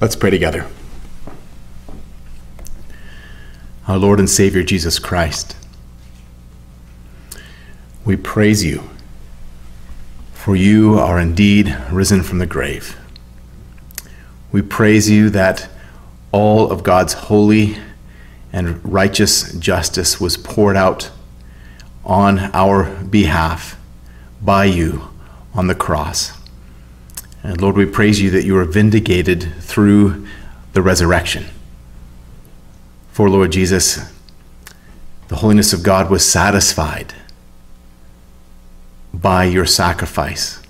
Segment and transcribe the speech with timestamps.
[0.00, 0.66] Let's pray together.
[3.86, 5.56] Our Lord and Savior Jesus Christ,
[8.04, 8.90] we praise you,
[10.32, 12.96] for you are indeed risen from the grave.
[14.50, 15.68] We praise you that
[16.32, 17.76] all of God's holy
[18.52, 21.10] and righteous justice was poured out
[22.04, 23.76] on our behalf
[24.42, 25.08] by you
[25.54, 26.33] on the cross.
[27.44, 30.26] And Lord, we praise you that you are vindicated through
[30.72, 31.44] the resurrection.
[33.12, 34.10] For Lord Jesus,
[35.28, 37.14] the holiness of God was satisfied
[39.12, 40.62] by your sacrifice.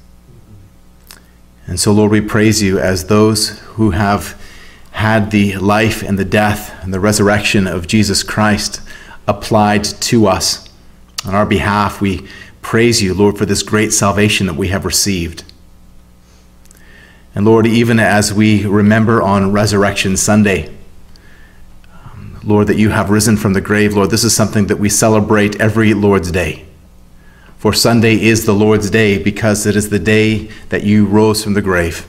[1.66, 4.38] And so, Lord, we praise you as those who have
[4.91, 8.80] had the life and the death and the resurrection of Jesus Christ
[9.28, 10.68] applied to us.
[11.24, 12.27] On our behalf, we
[12.62, 15.44] praise you, Lord, for this great salvation that we have received.
[17.34, 20.72] And Lord, even as we remember on Resurrection Sunday,
[22.44, 25.60] Lord, that you have risen from the grave, Lord, this is something that we celebrate
[25.60, 26.66] every Lord's Day.
[27.56, 31.54] For Sunday is the Lord's Day because it is the day that you rose from
[31.54, 32.06] the grave.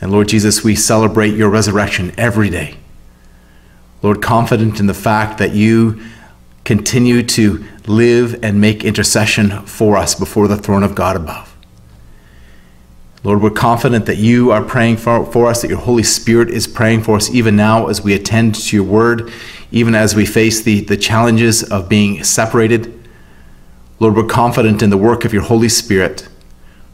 [0.00, 2.76] And Lord Jesus, we celebrate your resurrection every day.
[4.02, 6.00] Lord, confident in the fact that you
[6.64, 11.55] continue to live and make intercession for us before the throne of God above.
[13.26, 16.68] Lord, we're confident that you are praying for, for us, that your Holy Spirit is
[16.68, 19.32] praying for us even now as we attend to your word,
[19.72, 22.96] even as we face the, the challenges of being separated.
[23.98, 26.28] Lord, we're confident in the work of your Holy Spirit.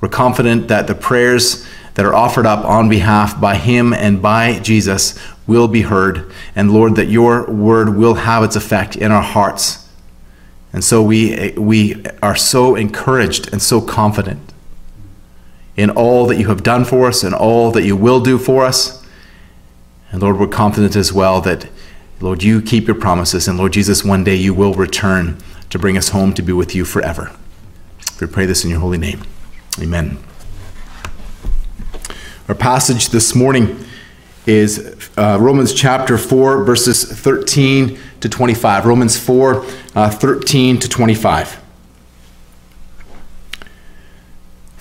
[0.00, 4.58] We're confident that the prayers that are offered up on behalf by him and by
[4.60, 6.32] Jesus will be heard.
[6.56, 9.86] And Lord, that your word will have its effect in our hearts.
[10.72, 14.51] And so we, we are so encouraged and so confident
[15.76, 18.64] in all that you have done for us and all that you will do for
[18.64, 19.04] us.
[20.10, 21.68] And Lord, we're confident as well that,
[22.20, 23.48] Lord, you keep your promises.
[23.48, 25.38] And Lord Jesus, one day you will return
[25.70, 27.34] to bring us home to be with you forever.
[28.20, 29.22] We pray this in your holy name.
[29.80, 30.18] Amen.
[32.48, 33.84] Our passage this morning
[34.46, 38.84] is uh, Romans chapter 4, verses 13 to 25.
[38.84, 39.64] Romans 4,
[39.94, 41.61] uh, 13 to 25.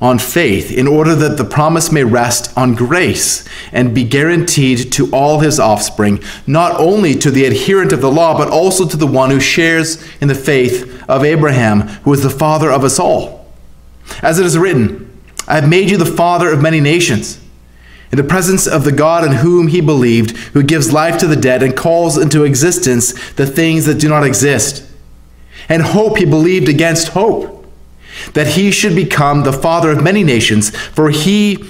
[0.00, 5.10] on faith, in order that the promise may rest on grace and be guaranteed to
[5.10, 9.06] all his offspring, not only to the adherent of the law, but also to the
[9.06, 13.50] one who shares in the faith of Abraham, who is the father of us all.
[14.22, 15.02] As it is written,
[15.48, 17.40] I have made you the father of many nations
[18.12, 21.36] in the presence of the God in whom he believed, who gives life to the
[21.36, 24.84] dead and calls into existence the things that do not exist.
[25.68, 27.55] And hope he believed against hope,
[28.34, 31.64] that he should become the father of many nations, for he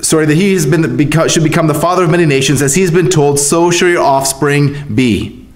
[0.00, 2.90] sorry, that he has been should become the father of many nations, as he has
[2.90, 5.46] been told, so shall your offspring be.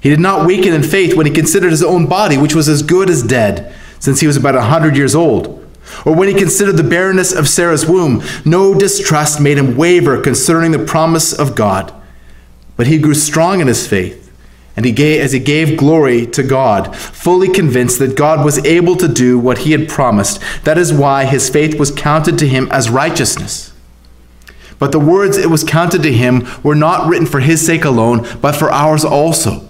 [0.00, 2.82] He did not weaken in faith when he considered his own body, which was as
[2.82, 5.64] good as dead, since he was about a hundred years old
[6.04, 10.72] or when he considered the barrenness of Sarah's womb, no distrust made him waver concerning
[10.72, 11.92] the promise of God.
[12.76, 14.23] But he grew strong in his faith,
[14.76, 18.96] and he gave, as he gave glory to God, fully convinced that God was able
[18.96, 20.40] to do what he had promised.
[20.64, 23.72] That is why his faith was counted to him as righteousness.
[24.78, 28.26] But the words it was counted to him were not written for his sake alone,
[28.40, 29.68] but for ours also.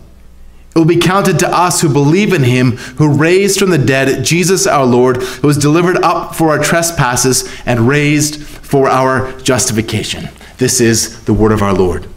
[0.74, 4.24] It will be counted to us who believe in him who raised from the dead
[4.24, 10.30] Jesus our Lord, who was delivered up for our trespasses and raised for our justification.
[10.58, 12.08] This is the word of our Lord.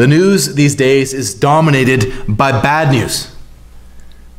[0.00, 3.36] The news these days is dominated by bad news.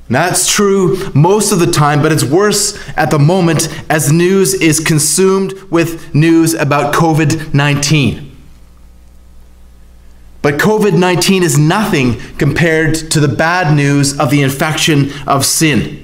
[0.10, 4.80] That's true most of the time, but it's worse at the moment as news is
[4.80, 8.36] consumed with news about COVID 19.
[10.42, 16.01] But COVID 19 is nothing compared to the bad news of the infection of sin.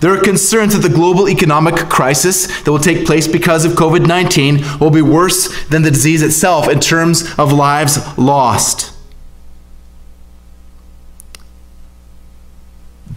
[0.00, 4.06] There are concerns that the global economic crisis that will take place because of COVID
[4.06, 8.94] 19 will be worse than the disease itself in terms of lives lost.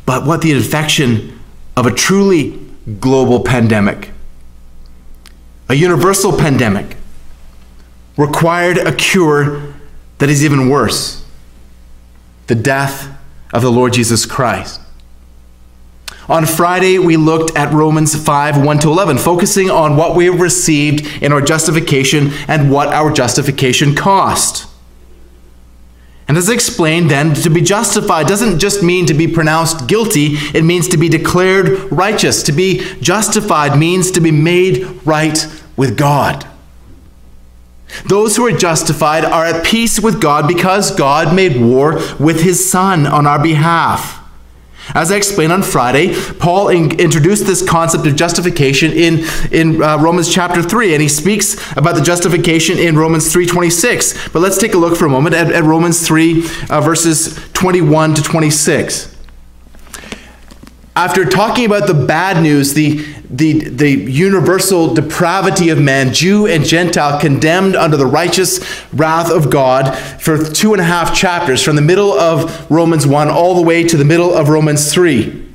[0.05, 1.39] But what the infection
[1.77, 2.59] of a truly
[2.99, 4.11] global pandemic,
[5.69, 6.97] a universal pandemic,
[8.17, 9.73] required a cure
[10.17, 11.25] that is even worse
[12.47, 13.17] the death
[13.53, 14.80] of the Lord Jesus Christ.
[16.29, 20.39] On Friday, we looked at Romans 5 1 to 11, focusing on what we have
[20.39, 24.67] received in our justification and what our justification cost.
[26.27, 30.35] And as I explained, then, to be justified doesn't just mean to be pronounced guilty,
[30.53, 32.43] it means to be declared righteous.
[32.43, 35.45] To be justified means to be made right
[35.75, 36.47] with God.
[38.05, 42.69] Those who are justified are at peace with God because God made war with his
[42.69, 44.20] Son on our behalf.
[44.93, 49.97] As I explained on Friday, Paul in, introduced this concept of justification in, in uh,
[49.97, 54.33] Romans chapter 3, and he speaks about the justification in Romans 3.26.
[54.33, 58.15] But let's take a look for a moment at, at Romans 3, uh, verses 21
[58.15, 59.11] to 26
[60.93, 66.65] after talking about the bad news, the, the, the universal depravity of man, Jew and
[66.65, 68.59] Gentile, condemned under the righteous
[68.93, 73.29] wrath of God for two and a half chapters, from the middle of Romans 1
[73.29, 75.47] all the way to the middle of Romans 3.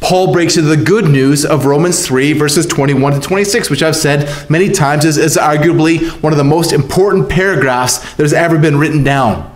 [0.00, 3.96] Paul breaks into the good news of Romans 3, verses 21 to 26, which I've
[3.96, 8.58] said many times is, is arguably one of the most important paragraphs that has ever
[8.58, 9.54] been written down.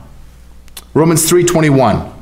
[0.94, 2.21] Romans 3 21.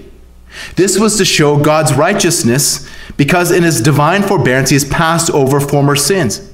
[0.75, 5.59] This was to show God's righteousness because in his divine forbearance he has passed over
[5.59, 6.51] former sins.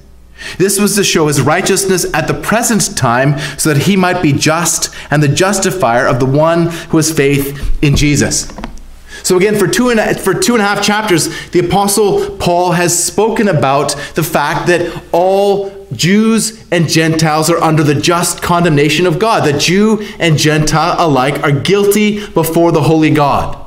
[0.58, 4.34] This was to show his righteousness at the present time so that he might be
[4.34, 8.52] just and the justifier of the one who has faith in Jesus.
[9.24, 13.04] So again, for two, and, for two and a half chapters, the Apostle Paul has
[13.04, 19.20] spoken about the fact that all Jews and Gentiles are under the just condemnation of
[19.20, 19.46] God.
[19.46, 23.67] That Jew and Gentile alike are guilty before the holy God.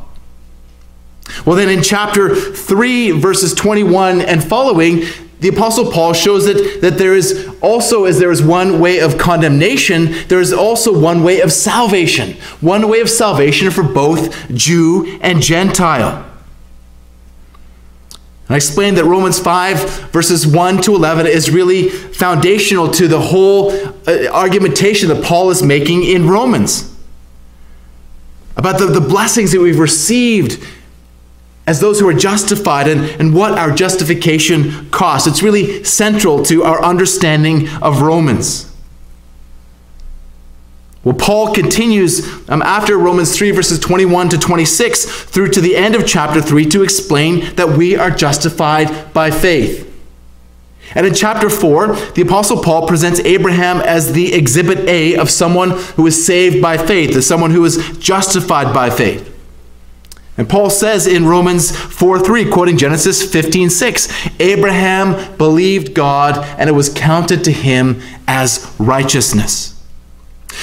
[1.44, 5.04] Well, then in chapter 3, verses 21 and following,
[5.40, 9.16] the Apostle Paul shows that, that there is also, as there is one way of
[9.16, 12.34] condemnation, there is also one way of salvation.
[12.60, 16.26] One way of salvation for both Jew and Gentile.
[18.50, 23.20] And I explained that Romans 5, verses 1 to 11, is really foundational to the
[23.20, 26.94] whole uh, argumentation that Paul is making in Romans
[28.56, 30.62] about the, the blessings that we've received
[31.70, 35.28] as those who are justified and, and what our justification costs.
[35.28, 38.74] It's really central to our understanding of Romans.
[41.04, 45.94] Well, Paul continues um, after Romans 3, verses 21 to 26, through to the end
[45.94, 49.86] of chapter 3 to explain that we are justified by faith.
[50.96, 55.70] And in chapter 4, the Apostle Paul presents Abraham as the exhibit A of someone
[55.70, 59.29] who is saved by faith, as someone who is justified by faith.
[60.40, 66.66] And Paul says in Romans 4 3, quoting Genesis 15 6, Abraham believed God and
[66.66, 69.78] it was counted to him as righteousness.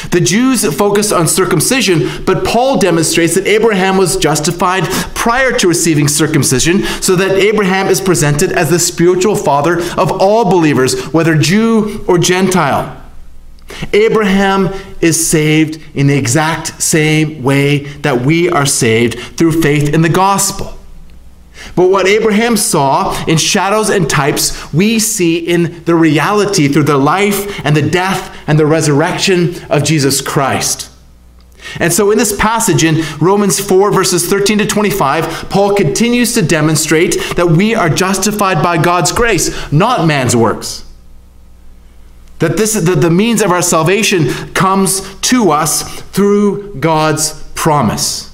[0.10, 6.08] The Jews focused on circumcision, but Paul demonstrates that Abraham was justified prior to receiving
[6.08, 12.04] circumcision, so that Abraham is presented as the spiritual father of all believers, whether Jew
[12.08, 13.07] or Gentile.
[13.94, 14.70] Abraham
[15.02, 20.10] is saved in the exact same way that we are saved through faith in the
[20.10, 20.78] gospel.
[21.76, 26.98] But what Abraham saw in shadows and types, we see in the reality through the
[26.98, 30.90] life and the death and the resurrection of Jesus Christ.
[31.80, 36.42] And so, in this passage in Romans 4, verses 13 to 25, Paul continues to
[36.42, 40.87] demonstrate that we are justified by God's grace, not man's works.
[42.40, 48.28] That this that the means of our salvation comes to us through God's promise.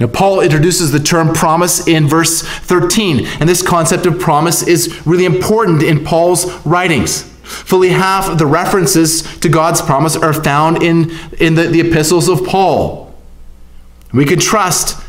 [0.00, 5.06] Now, Paul introduces the term promise in verse 13, and this concept of promise is
[5.06, 7.22] really important in Paul's writings.
[7.42, 12.28] Fully half of the references to God's promise are found in, in the, the epistles
[12.28, 13.14] of Paul.
[14.12, 15.01] We can trust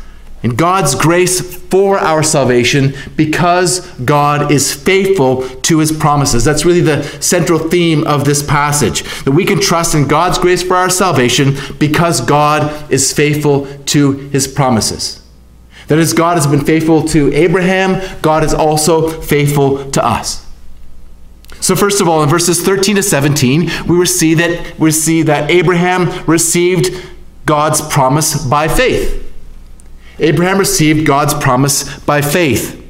[0.44, 6.44] and God's grace for our salvation because God is faithful to his promises.
[6.44, 9.04] That's really the central theme of this passage.
[9.24, 14.12] That we can trust in God's grace for our salvation because God is faithful to
[14.12, 15.26] his promises.
[15.88, 20.46] That as God has been faithful to Abraham, God is also faithful to us.
[21.60, 25.50] So first of all, in verses 13 to 17, we see that we see that
[25.50, 27.02] Abraham received
[27.46, 29.23] God's promise by faith.
[30.18, 32.80] Abraham received God's promise by faith.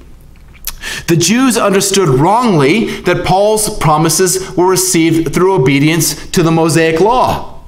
[1.07, 7.62] The Jews understood wrongly that Paul's promises were received through obedience to the Mosaic law.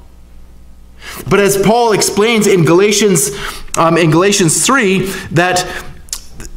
[1.28, 3.30] But as Paul explains in Galatians,
[3.76, 5.00] um, in Galatians 3,
[5.32, 5.66] that,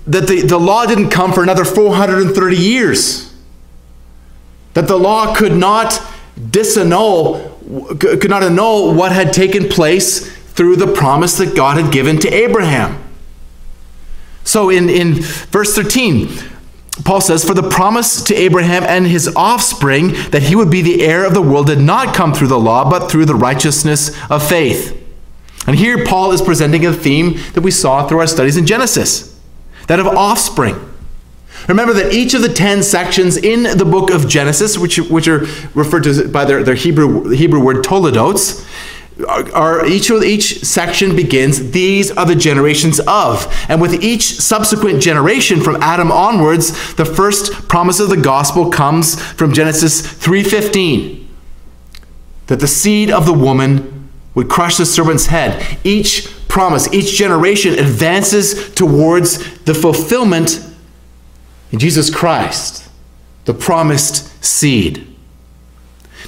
[0.08, 3.34] that the, the law didn't come for another 430 years.
[4.74, 6.02] That the law could not
[6.40, 12.20] disannul, could not annul what had taken place through the promise that God had given
[12.20, 13.02] to Abraham.
[14.44, 16.28] So in, in verse 13,
[17.06, 21.02] Paul says, For the promise to Abraham and his offspring that he would be the
[21.02, 24.46] heir of the world did not come through the law, but through the righteousness of
[24.46, 25.02] faith.
[25.66, 29.40] And here Paul is presenting a theme that we saw through our studies in Genesis
[29.88, 30.76] that of offspring.
[31.70, 35.46] Remember that each of the 10 sections in the book of Genesis, which, which are
[35.74, 38.68] referred to by their, their Hebrew, Hebrew word toledotes,
[39.28, 43.54] are, each, each section begins, these are the generations of.
[43.68, 49.22] And with each subsequent generation from Adam onwards, the first promise of the gospel comes
[49.34, 51.26] from Genesis 3.15.
[52.48, 55.80] That the seed of the woman would crush the serpent's head.
[55.84, 60.66] Each promise, each generation advances towards the fulfillment
[61.72, 62.90] in Jesus Christ,
[63.46, 65.09] the promised seed.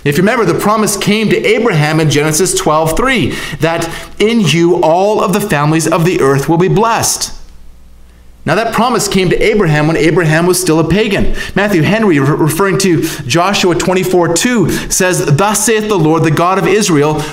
[0.03, 3.87] If you remember, the promise came to Abraham in Genesis 12:3 that
[4.19, 7.33] in you all of the families of the earth will be blessed.
[8.43, 11.35] Now that promise came to Abraham when Abraham was still a pagan.
[11.53, 16.67] Matthew Henry, referring to Joshua 24 2, says, "Thus saith the Lord, the God of
[16.67, 17.23] Israel."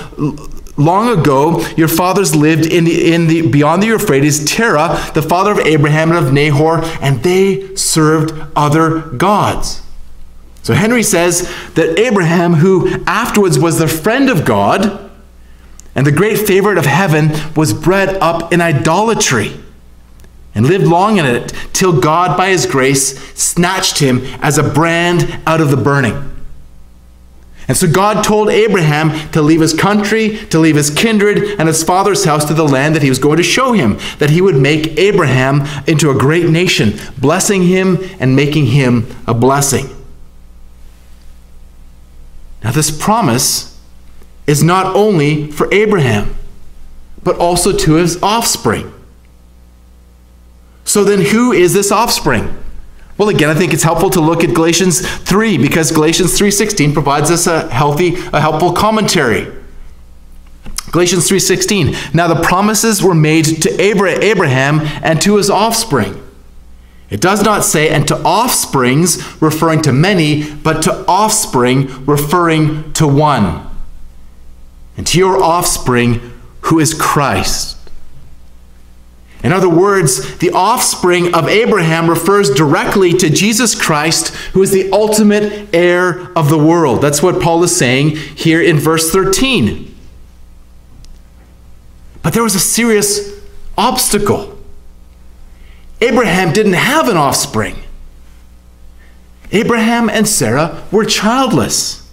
[0.77, 5.51] Long ago, your fathers lived in the, in the beyond the Euphrates, Terah, the father
[5.51, 9.83] of Abraham and of Nahor, and they served other gods.
[10.69, 15.11] So Henry says that Abraham, who afterwards was the friend of God
[15.95, 19.59] and the great favorite of heaven, was bred up in idolatry
[20.55, 25.41] and lived long in it till God, by his grace, snatched him as a brand
[25.47, 26.37] out of the burning.
[27.67, 31.83] And so God told Abraham to leave his country, to leave his kindred and his
[31.83, 34.57] father's house to the land that he was going to show him, that he would
[34.57, 39.95] make Abraham into a great nation, blessing him and making him a blessing.
[42.69, 43.81] Now, this promise
[44.47, 46.37] is not only for Abraham,
[47.23, 48.93] but also to his offspring.
[50.85, 52.55] So then, who is this offspring?
[53.17, 57.31] Well, again, I think it's helpful to look at Galatians 3 because Galatians 3:16 provides
[57.31, 59.51] us a healthy, a helpful commentary.
[60.91, 61.97] Galatians 3:16.
[62.13, 66.21] Now the promises were made to Abraham and to his offspring.
[67.11, 73.07] It does not say, and to offsprings, referring to many, but to offspring, referring to
[73.07, 73.67] one.
[74.97, 77.77] And to your offspring, who is Christ.
[79.43, 84.91] In other words, the offspring of Abraham refers directly to Jesus Christ, who is the
[84.91, 87.01] ultimate heir of the world.
[87.01, 89.95] That's what Paul is saying here in verse 13.
[92.23, 93.41] But there was a serious
[93.79, 94.58] obstacle.
[96.01, 97.77] Abraham didn't have an offspring.
[99.51, 102.09] Abraham and Sarah were childless.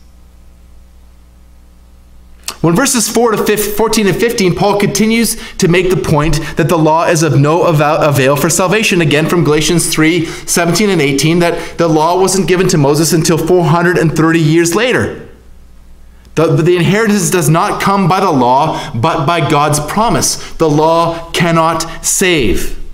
[2.61, 6.67] When verses 4 to 15, 14 and 15, Paul continues to make the point that
[6.67, 9.01] the law is of no avail for salvation.
[9.01, 13.37] Again, from Galatians 3 17 and 18, that the law wasn't given to Moses until
[13.37, 15.29] 430 years later.
[16.33, 20.53] The, the inheritance does not come by the law, but by God's promise.
[20.53, 22.84] The law cannot save.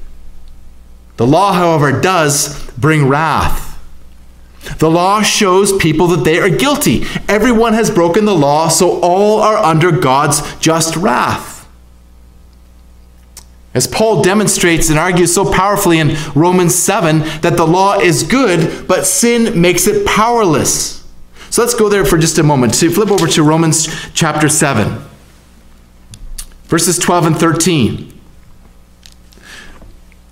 [1.21, 3.79] The law, however, does bring wrath.
[4.79, 7.03] The law shows people that they are guilty.
[7.27, 11.69] Everyone has broken the law, so all are under God's just wrath.
[13.75, 18.87] As Paul demonstrates and argues so powerfully in Romans 7 that the law is good,
[18.87, 21.07] but sin makes it powerless.
[21.51, 22.73] So let's go there for just a moment.
[22.73, 24.99] So flip over to Romans chapter 7,
[26.63, 28.10] verses 12 and 13.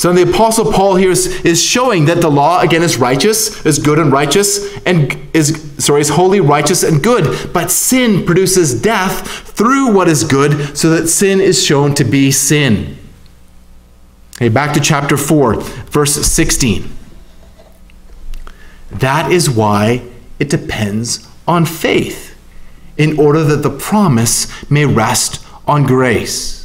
[0.00, 3.78] So the Apostle Paul here is, is showing that the law, again, is righteous, is
[3.78, 7.52] good and righteous, and is sorry, is holy, righteous, and good.
[7.52, 12.30] But sin produces death through what is good, so that sin is shown to be
[12.30, 12.96] sin.
[14.36, 16.90] Okay, back to chapter 4, verse 16.
[18.92, 22.38] That is why it depends on faith,
[22.96, 26.59] in order that the promise may rest on grace.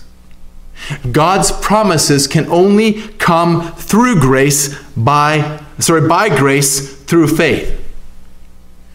[1.12, 7.82] God's promises can only come through grace by sorry by grace through faith.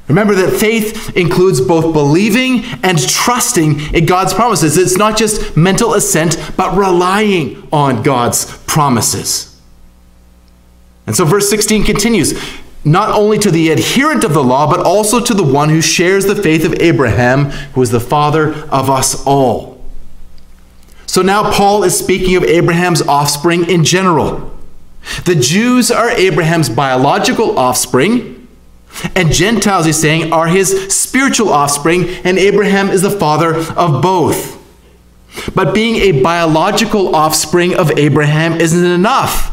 [0.08, 4.76] Remember that faith includes both believing and trusting in God's promises.
[4.76, 9.60] It's not just mental assent, but relying on God's promises.
[11.06, 12.34] And so verse 16 continues
[12.84, 16.24] not only to the adherent of the law, but also to the one who shares
[16.24, 19.69] the faith of Abraham, who is the father of us all.
[21.10, 24.56] So now Paul is speaking of Abraham's offspring in general.
[25.24, 28.46] The Jews are Abraham's biological offspring,
[29.16, 34.56] and Gentiles, he's saying, are his spiritual offspring, and Abraham is the father of both.
[35.52, 39.50] But being a biological offspring of Abraham isn't enough.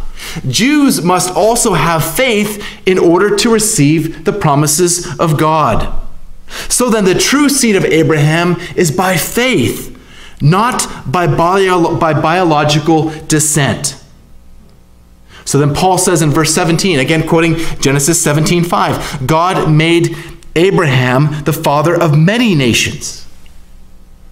[0.48, 5.92] Jews must also have faith in order to receive the promises of God.
[6.70, 9.97] So then, the true seed of Abraham is by faith,
[10.42, 14.02] not by, bio- by biological descent.
[15.46, 20.16] So then Paul says in verse 17, again quoting Genesis 17:5, God made
[20.56, 23.26] Abraham the father of many nations.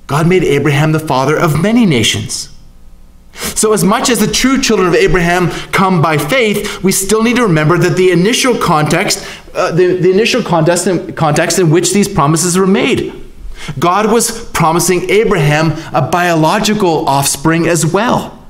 [0.08, 2.50] God made Abraham the father of many nations.
[3.34, 7.36] So, as much as the true children of Abraham come by faith, we still need
[7.36, 11.92] to remember that the initial context, uh, the, the initial context in, context in which
[11.92, 13.25] these promises were made,
[13.80, 18.46] God was promising Abraham a biological offspring as well.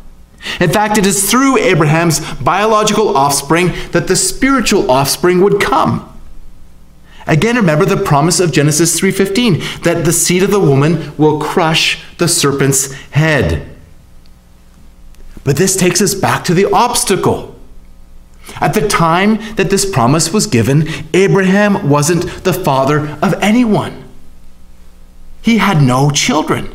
[0.60, 6.12] In fact, it is through Abraham's biological offspring that the spiritual offspring would come.
[7.28, 12.00] Again, remember the promise of Genesis 3:15 that the seed of the woman will crush
[12.20, 13.68] the serpent's head.
[15.44, 17.56] But this takes us back to the obstacle.
[18.62, 24.05] At the time that this promise was given, Abraham wasn't the father of anyone.
[25.46, 26.74] He had no children.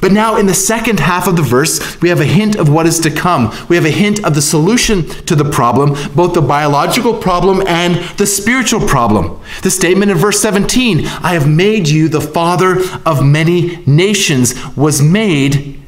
[0.00, 2.86] But now, in the second half of the verse, we have a hint of what
[2.86, 3.52] is to come.
[3.68, 7.96] We have a hint of the solution to the problem, both the biological problem and
[8.18, 9.40] the spiritual problem.
[9.62, 15.02] The statement in verse 17, I have made you the father of many nations, was
[15.02, 15.82] made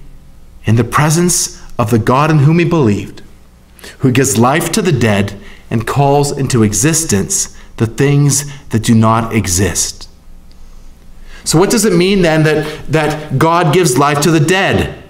[0.64, 3.22] in the presence of the God in whom he believed,
[4.00, 9.32] who gives life to the dead and calls into existence the things that do not
[9.32, 10.03] exist.
[11.44, 15.02] So, what does it mean then that, that God gives life to the dead?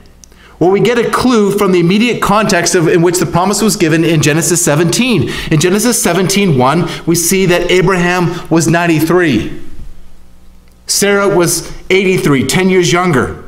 [0.59, 3.77] Well, we get a clue from the immediate context of, in which the promise was
[3.77, 5.31] given in Genesis 17.
[5.51, 9.61] In Genesis 17 1, we see that Abraham was 93,
[10.87, 13.43] Sarah was 83, 10 years younger.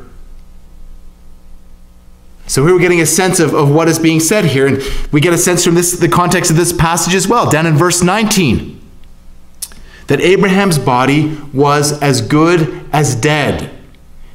[2.47, 5.19] So here we're getting a sense of, of what is being said here, and we
[5.19, 8.01] get a sense from this the context of this passage as well, down in verse
[8.01, 8.76] 19.
[10.07, 13.71] That Abraham's body was as good as dead,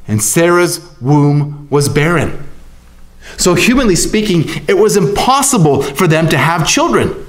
[0.07, 2.47] and Sarah's womb was barren.
[3.37, 7.25] So, humanly speaking, it was impossible for them to have children.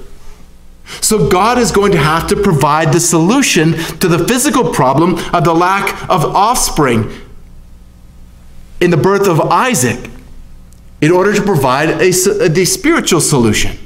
[1.01, 5.43] So, God is going to have to provide the solution to the physical problem of
[5.43, 7.11] the lack of offspring
[8.79, 10.11] in the birth of Isaac
[11.01, 13.77] in order to provide a, the spiritual solution.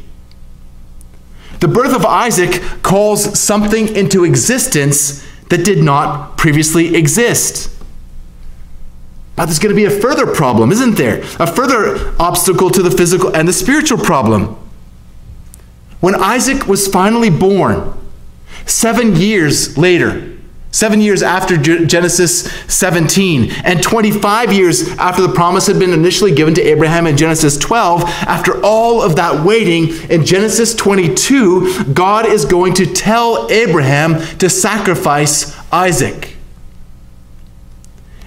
[1.60, 7.70] The birth of Isaac calls something into existence that did not previously exist.
[9.36, 11.22] But there's going to be a further problem, isn't there?
[11.40, 14.58] A further obstacle to the physical and the spiritual problem.
[16.00, 17.94] When Isaac was finally born,
[18.66, 20.39] seven years later,
[20.72, 26.54] Seven years after Genesis 17, and 25 years after the promise had been initially given
[26.54, 32.46] to Abraham in Genesis 12, after all of that waiting, in Genesis 22, God is
[32.46, 36.36] going to tell Abraham to sacrifice Isaac.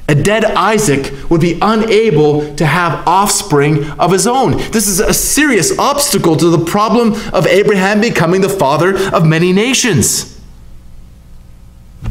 [0.09, 4.57] A dead Isaac would be unable to have offspring of his own.
[4.73, 9.53] This is a serious obstacle to the problem of Abraham becoming the father of many
[9.53, 10.32] nations.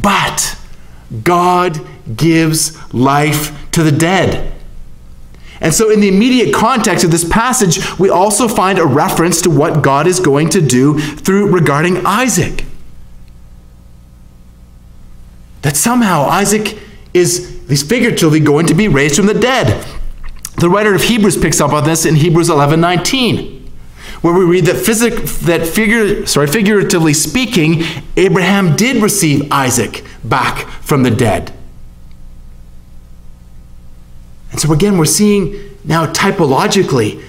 [0.02, 0.58] But
[1.22, 1.80] God
[2.16, 4.52] gives life to the dead.
[5.60, 9.50] And so, in the immediate context of this passage, we also find a reference to
[9.50, 12.64] what God is going to do through regarding Isaac.
[15.62, 16.76] That somehow Isaac
[17.14, 19.86] is, least figuratively, going to be raised from the dead.
[20.58, 23.61] The writer of Hebrews picks up on this in Hebrews 11 19,
[24.22, 27.82] where we read that, physic, that figure, sorry, figuratively speaking,
[28.16, 31.52] Abraham did receive Isaac back from the dead.
[34.52, 37.24] And so again, we're seeing now typologically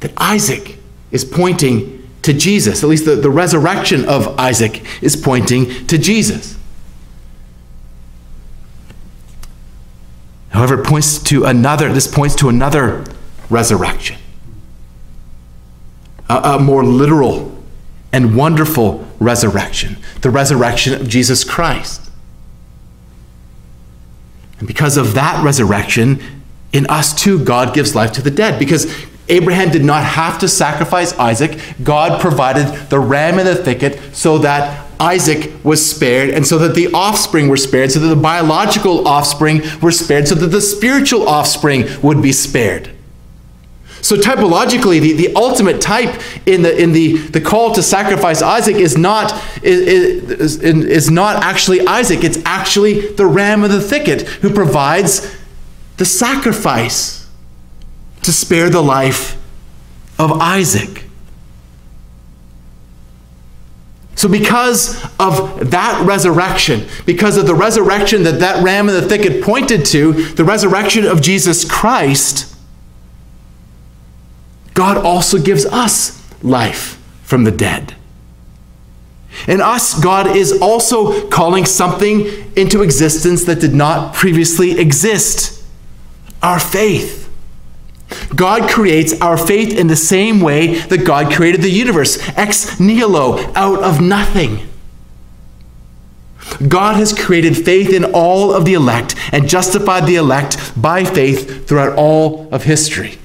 [0.00, 0.78] that Isaac
[1.10, 2.82] is pointing to Jesus.
[2.82, 6.56] At least the, the resurrection of Isaac is pointing to Jesus.
[10.50, 13.04] However, it points to another, this points to another
[13.50, 14.16] resurrection.
[16.28, 17.56] A, a more literal
[18.12, 22.10] and wonderful resurrection, the resurrection of Jesus Christ.
[24.58, 26.20] And because of that resurrection,
[26.72, 28.58] in us too, God gives life to the dead.
[28.58, 28.92] Because
[29.28, 34.38] Abraham did not have to sacrifice Isaac, God provided the ram in the thicket so
[34.38, 39.06] that Isaac was spared, and so that the offspring were spared, so that the biological
[39.06, 42.95] offspring were spared, so that the spiritual offspring would be spared.
[44.06, 48.76] So typologically, the, the ultimate type in the in the, the call to sacrifice Isaac
[48.76, 49.32] is not
[49.64, 52.22] is, is, is not actually Isaac.
[52.22, 55.36] It's actually the ram of the thicket who provides
[55.96, 57.28] the sacrifice
[58.22, 59.36] to spare the life
[60.20, 61.02] of Isaac.
[64.14, 69.42] So, because of that resurrection, because of the resurrection that that ram in the thicket
[69.42, 72.55] pointed to, the resurrection of Jesus Christ,
[74.76, 77.94] God also gives us life from the dead.
[79.48, 85.64] In us, God is also calling something into existence that did not previously exist
[86.42, 87.24] our faith.
[88.34, 93.38] God creates our faith in the same way that God created the universe, ex nihilo,
[93.54, 94.68] out of nothing.
[96.68, 101.66] God has created faith in all of the elect and justified the elect by faith
[101.66, 103.18] throughout all of history.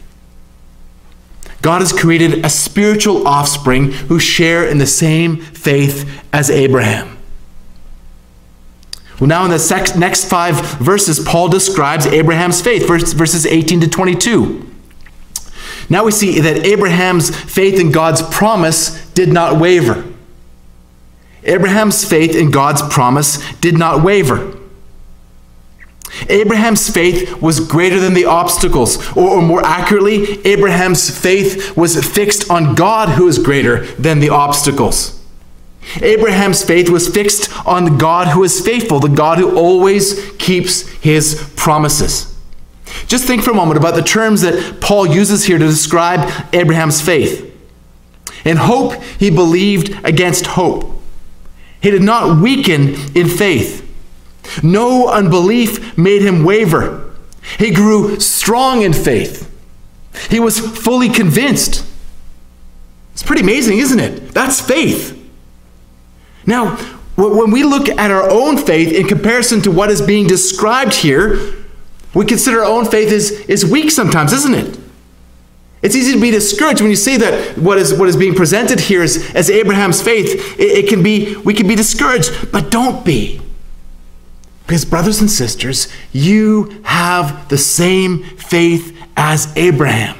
[1.62, 7.18] God has created a spiritual offspring who share in the same faith as Abraham.
[9.20, 14.68] Well, now in the next five verses, Paul describes Abraham's faith, verses 18 to 22.
[15.90, 20.06] Now we see that Abraham's faith in God's promise did not waver.
[21.44, 24.58] Abraham's faith in God's promise did not waver.
[26.32, 32.50] Abraham's faith was greater than the obstacles, or, or, more accurately, Abraham's faith was fixed
[32.50, 35.20] on God who is greater than the obstacles.
[36.02, 41.52] Abraham's faith was fixed on God who is faithful, the God who always keeps his
[41.56, 42.38] promises.
[43.08, 47.02] Just think for a moment about the terms that Paul uses here to describe Abraham's
[47.02, 47.48] faith.
[48.46, 50.92] In hope, he believed against hope.
[51.82, 53.88] He did not weaken in faith.
[54.64, 57.12] No unbelief made him waver.
[57.58, 59.48] He grew strong in faith.
[60.30, 61.86] He was fully convinced.
[63.14, 64.34] It's pretty amazing, isn't it?
[64.34, 65.18] That's faith.
[66.46, 66.76] Now,
[67.16, 71.54] when we look at our own faith in comparison to what is being described here,
[72.14, 74.80] we consider our own faith is, is weak sometimes, isn't it?
[75.82, 78.80] It's easy to be discouraged when you see that what is, what is being presented
[78.80, 80.60] here is, as Abraham's faith.
[80.60, 83.42] It, it can be, we can be discouraged, but don't be.
[84.72, 90.18] Because, brothers and sisters, you have the same faith as Abraham.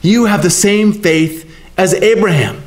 [0.00, 2.62] You have the same faith as Abraham.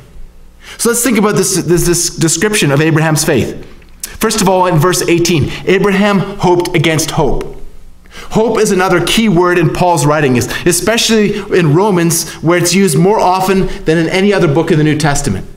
[0.78, 3.66] So let's think about this, this, this description of Abraham's faith.
[4.20, 7.60] First of all, in verse 18, Abraham hoped against hope.
[8.12, 13.18] Hope is another key word in Paul's writing, especially in Romans, where it's used more
[13.18, 15.48] often than in any other book in the New Testament.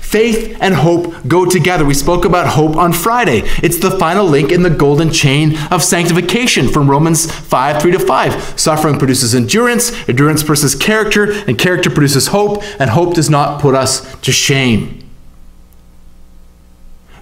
[0.00, 1.84] Faith and hope go together.
[1.84, 3.42] We spoke about hope on Friday.
[3.62, 7.98] It's the final link in the golden chain of sanctification from Romans 5 3 to
[7.98, 8.60] 5.
[8.60, 13.74] Suffering produces endurance, endurance produces character, and character produces hope, and hope does not put
[13.74, 15.08] us to shame.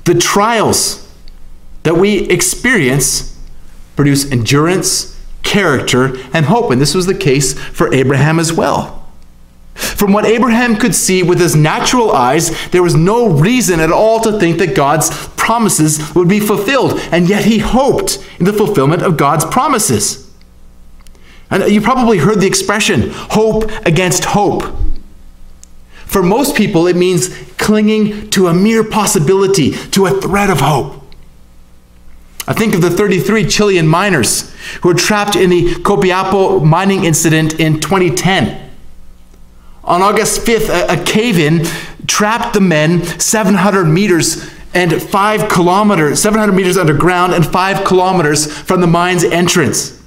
[0.04, 1.08] The trials
[1.82, 3.38] that we experience
[3.96, 6.70] produce endurance, character, and hope.
[6.70, 8.99] And this was the case for Abraham as well.
[9.80, 14.20] From what Abraham could see with his natural eyes, there was no reason at all
[14.20, 19.02] to think that God's promises would be fulfilled, and yet he hoped in the fulfillment
[19.02, 20.30] of God's promises.
[21.50, 24.62] And you probably heard the expression hope against hope.
[26.06, 31.02] For most people, it means clinging to a mere possibility, to a thread of hope.
[32.46, 37.60] I think of the 33 Chilean miners who were trapped in the Copiapo mining incident
[37.60, 38.69] in 2010.
[39.90, 41.64] On August 5th, a, a cave in
[42.06, 48.80] trapped the men 700 meters and 5 kilometers, 700 meters underground and 5 kilometers from
[48.80, 50.00] the mine's entrance.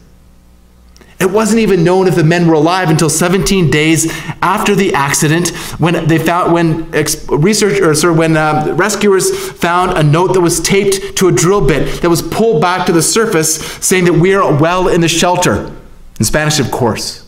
[1.19, 4.10] It wasn't even known if the men were alive until 17 days
[4.41, 6.89] after the accident, when they found when
[7.28, 11.67] research or sorry, when uh, rescuers found a note that was taped to a drill
[11.67, 15.10] bit that was pulled back to the surface, saying that we are well in the
[15.10, 15.76] shelter.
[16.19, 17.23] In Spanish, of course,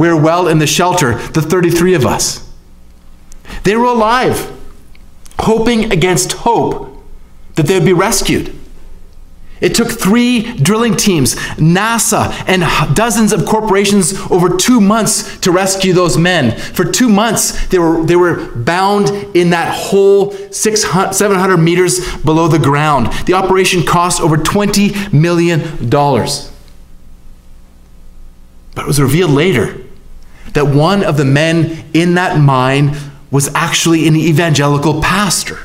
[0.00, 1.16] we are well in the shelter.
[1.16, 2.50] The 33 of us.
[3.64, 4.50] They were alive,
[5.40, 7.04] hoping against hope
[7.56, 8.58] that they would be rescued.
[9.60, 12.62] It took three drilling teams, NASA, and
[12.96, 16.58] dozens of corporations over two months to rescue those men.
[16.58, 22.48] For two months, they were, they were bound in that hole 600, 700 meters below
[22.48, 23.12] the ground.
[23.26, 25.60] The operation cost over $20 million.
[28.74, 29.79] But it was revealed later
[30.54, 32.96] that one of the men in that mine
[33.30, 35.58] was actually an evangelical pastor.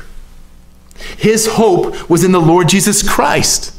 [1.16, 3.72] His hope was in the Lord Jesus Christ.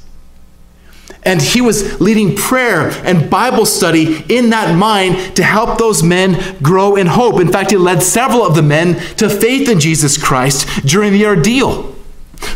[1.24, 6.58] And he was leading prayer and Bible study in that mine to help those men
[6.62, 7.41] grow in hope.
[7.41, 11.26] In fact, he led several of the men to faith in Jesus Christ during the
[11.26, 11.97] ordeal.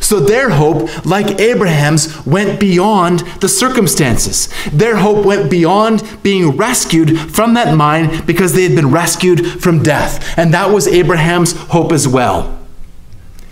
[0.02, 4.50] So their hope, like Abraham's, went beyond the circumstances.
[4.72, 9.84] Their hope went beyond being rescued from that mine because they had been rescued from
[9.84, 10.38] death.
[10.38, 12.61] And that was Abraham's hope as well.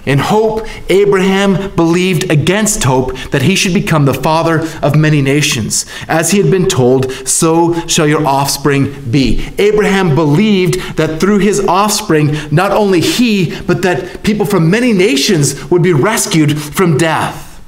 [0.05, 5.85] In hope, Abraham believed against hope that he should become the father of many nations.
[6.07, 9.49] As he had been told, so shall your offspring be.
[9.57, 15.69] Abraham believed that through his offspring, not only he, but that people from many nations
[15.69, 17.61] would be rescued from death.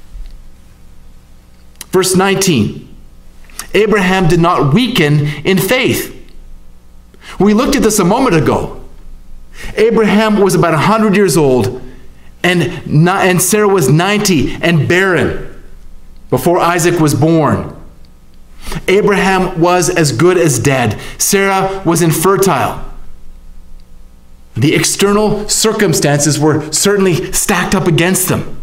[1.90, 2.88] Verse 19
[3.74, 6.08] Abraham did not weaken in faith.
[7.38, 8.82] We looked at this a moment ago.
[9.76, 11.81] Abraham was about 100 years old
[12.42, 12.62] and,
[13.06, 15.62] and Sarah was 90 and barren
[16.30, 17.76] before Isaac was born.
[18.88, 20.98] Abraham was as good as dead.
[21.18, 22.84] Sarah was infertile.
[24.54, 28.60] The external circumstances were certainly stacked up against them.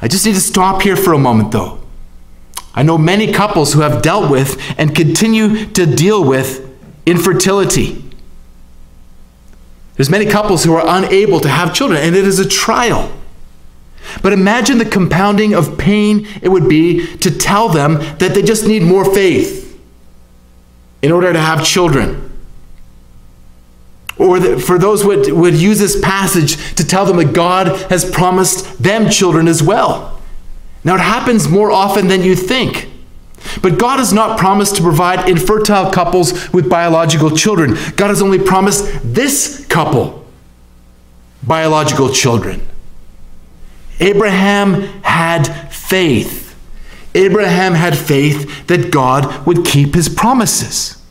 [0.00, 1.80] I just need to stop here for a moment, though.
[2.74, 6.62] I know many couples who have dealt with and continue to deal with
[7.06, 8.04] infertility.
[9.96, 13.12] There's many couples who are unable to have children, and it is a trial.
[14.22, 18.66] But imagine the compounding of pain it would be to tell them that they just
[18.66, 19.78] need more faith
[21.02, 22.22] in order to have children.
[24.18, 27.90] Or that for those who would, would use this passage to tell them that God
[27.90, 30.20] has promised them children as well.
[30.84, 32.90] Now, it happens more often than you think.
[33.62, 37.76] But God has not promised to provide infertile couples with biological children.
[37.96, 40.26] God has only promised this couple
[41.42, 42.66] biological children.
[44.00, 46.54] Abraham had faith.
[47.14, 51.02] Abraham had faith that God would keep his promises.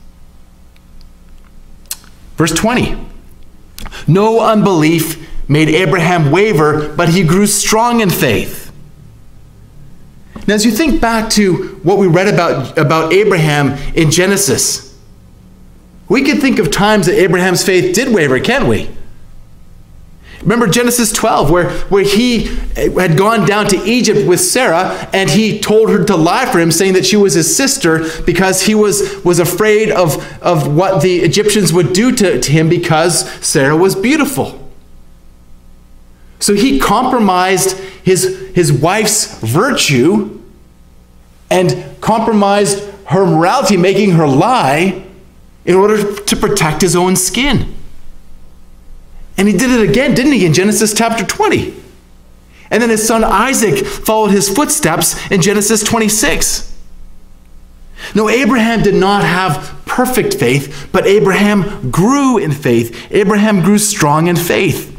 [2.36, 2.98] Verse 20
[4.08, 8.65] No unbelief made Abraham waver, but he grew strong in faith.
[10.48, 14.96] Now, as you think back to what we read about, about Abraham in Genesis,
[16.08, 18.90] we can think of times that Abraham's faith did waver, can't we?
[20.42, 25.60] Remember Genesis 12, where, where he had gone down to Egypt with Sarah and he
[25.60, 29.24] told her to lie for him, saying that she was his sister because he was,
[29.26, 33.96] was afraid of, of what the Egyptians would do to, to him because Sarah was
[33.96, 34.65] beautiful.
[36.46, 40.40] So he compromised his, his wife's virtue
[41.50, 45.08] and compromised her morality, making her lie
[45.66, 47.74] in order to protect his own skin.
[49.40, 51.74] And he did it again, didn't he, in Genesis chapter 20?
[52.70, 56.78] And then his son Isaac followed his footsteps in Genesis 26.
[58.14, 63.12] No, Abraham did not have perfect faith, but Abraham grew in faith.
[63.12, 64.95] Abraham grew strong in faith.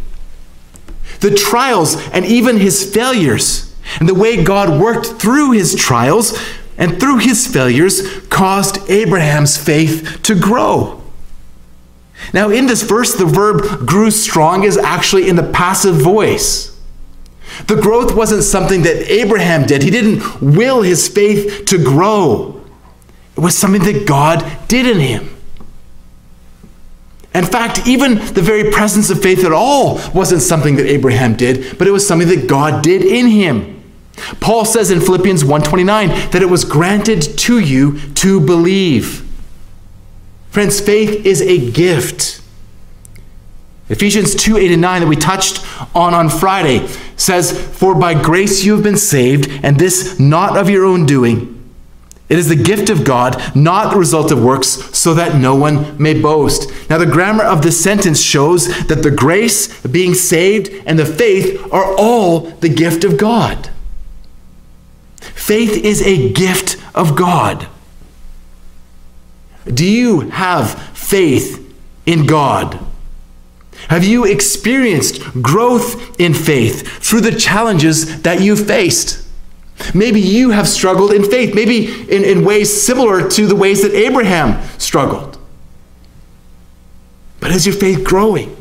[1.20, 6.38] The trials and even his failures and the way God worked through his trials
[6.78, 11.02] and through his failures caused Abraham's faith to grow.
[12.32, 16.78] Now, in this verse, the verb grew strong is actually in the passive voice.
[17.66, 22.60] The growth wasn't something that Abraham did, he didn't will his faith to grow.
[23.36, 25.35] It was something that God did in him.
[27.36, 31.76] In fact, even the very presence of faith at all wasn't something that Abraham did,
[31.78, 33.82] but it was something that God did in him.
[34.40, 39.22] Paul says in Philippians 1:29 that it was granted to you to believe.
[40.50, 42.40] Friends, faith is a gift.
[43.90, 48.64] Ephesians 2 8 and 9 that we touched on on Friday says, For by grace
[48.64, 51.55] you have been saved, and this not of your own doing.
[52.28, 56.00] It is the gift of God, not the result of works, so that no one
[56.00, 56.68] may boast.
[56.90, 61.72] Now, the grammar of this sentence shows that the grace, being saved, and the faith
[61.72, 63.70] are all the gift of God.
[65.20, 67.68] Faith is a gift of God.
[69.72, 71.62] Do you have faith
[72.06, 72.80] in God?
[73.88, 79.25] Have you experienced growth in faith through the challenges that you faced?
[79.94, 83.92] Maybe you have struggled in faith, maybe in, in ways similar to the ways that
[83.92, 85.38] Abraham struggled.
[87.40, 88.56] But is your faith growing?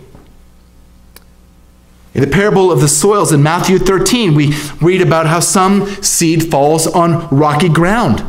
[2.13, 6.49] In the parable of the soils in Matthew 13, we read about how some seed
[6.49, 8.23] falls on rocky ground.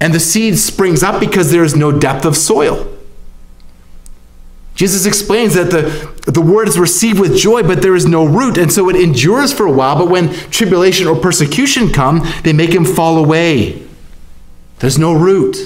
[0.00, 2.96] And the seed springs up because there is no depth of soil.
[4.80, 8.56] Jesus explains that the, the word is received with joy, but there is no root,
[8.56, 12.70] and so it endures for a while, but when tribulation or persecution come, they make
[12.70, 13.86] him fall away.
[14.78, 15.58] There's no root.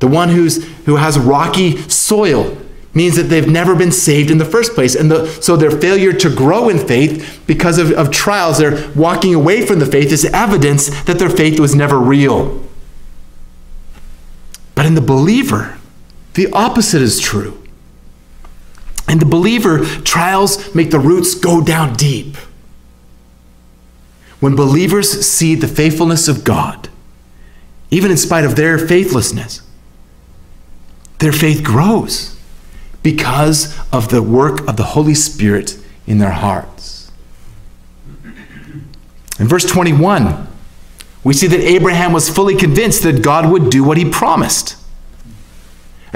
[0.00, 2.58] The one who's, who has rocky soil
[2.92, 4.96] means that they've never been saved in the first place.
[4.96, 9.36] And the, so their failure to grow in faith because of, of trials, their walking
[9.36, 12.66] away from the faith, is evidence that their faith was never real.
[14.74, 15.78] But in the believer,
[16.36, 17.62] the opposite is true.
[19.08, 22.36] In the believer, trials make the roots go down deep.
[24.38, 26.90] When believers see the faithfulness of God,
[27.90, 29.62] even in spite of their faithlessness,
[31.20, 32.38] their faith grows
[33.02, 37.10] because of the work of the Holy Spirit in their hearts.
[39.38, 40.48] In verse 21,
[41.24, 44.75] we see that Abraham was fully convinced that God would do what he promised.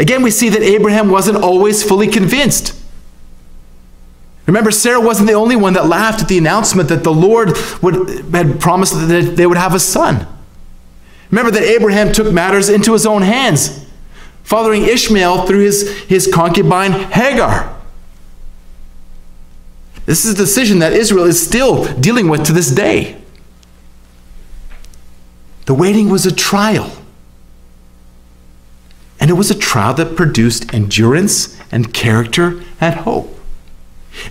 [0.01, 2.75] Again, we see that Abraham wasn't always fully convinced.
[4.47, 8.25] Remember, Sarah wasn't the only one that laughed at the announcement that the Lord would,
[8.35, 10.27] had promised that they would have a son.
[11.31, 13.87] Remember that Abraham took matters into his own hands,
[14.43, 17.79] fathering Ishmael through his, his concubine Hagar.
[20.07, 23.21] This is a decision that Israel is still dealing with to this day.
[25.67, 26.91] The waiting was a trial.
[29.21, 33.39] And it was a trial that produced endurance and character and hope.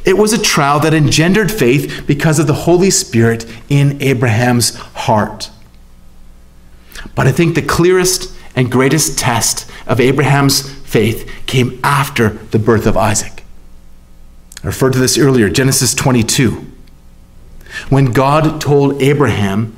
[0.04, 5.52] It was a trial that engendered faith because of the Holy Spirit in Abraham's heart.
[7.16, 12.86] But I think the clearest and greatest test of Abraham's faith came after the birth
[12.86, 13.44] of Isaac.
[14.64, 16.66] I referred to this earlier, Genesis 22.
[17.90, 19.76] When God told Abraham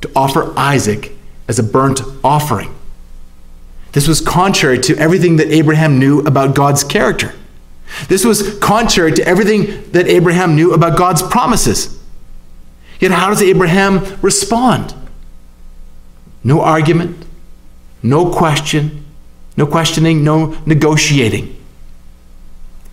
[0.00, 1.12] to offer Isaac
[1.46, 2.74] as a burnt offering.
[3.94, 7.32] This was contrary to everything that Abraham knew about God's character.
[8.08, 11.96] This was contrary to everything that Abraham knew about God's promises.
[12.98, 14.94] Yet, how does Abraham respond?
[16.42, 17.24] No argument,
[18.02, 19.04] no question,
[19.56, 21.56] no questioning, no negotiating.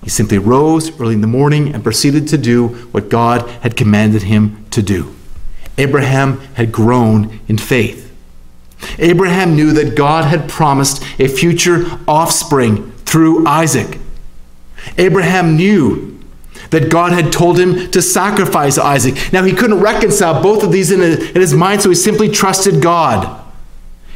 [0.04, 4.24] He simply rose early in the morning and proceeded to do what God had commanded
[4.24, 5.16] him to do.
[5.80, 8.11] Abraham had grown in faith.
[9.00, 14.00] Abraham knew that God had promised a future offspring through Isaac.
[14.98, 16.20] Abraham knew
[16.72, 19.34] that God had told him to sacrifice Isaac.
[19.34, 21.02] Now, he couldn't reconcile both of these in,
[21.36, 23.40] his mind, so he simply trusted God.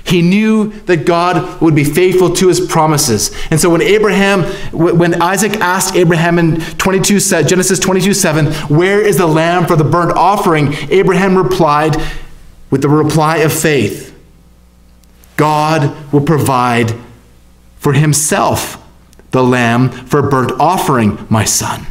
[0.05, 3.35] He knew that God would be faithful to his promises.
[3.49, 9.17] And so when Abraham, when Isaac asked Abraham in 22, Genesis 22 7, where is
[9.17, 10.73] the lamb for the burnt offering?
[10.89, 11.97] Abraham replied
[12.69, 14.14] with the reply of faith
[15.35, 16.93] God will provide
[17.77, 18.81] for himself
[19.31, 21.87] the lamb for burnt offering, my son.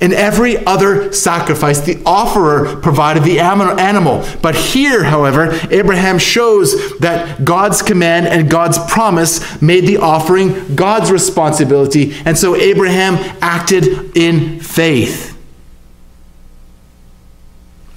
[0.00, 4.24] In every other sacrifice, the offerer provided the animal.
[4.42, 11.10] But here, however, Abraham shows that God's command and God's promise made the offering God's
[11.12, 12.14] responsibility.
[12.24, 15.37] And so Abraham acted in faith.